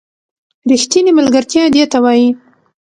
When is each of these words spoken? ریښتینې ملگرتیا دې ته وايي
ریښتینې 0.71 1.11
ملگرتیا 1.17 1.63
دې 1.73 1.83
ته 1.91 1.97
وايي 2.03 2.29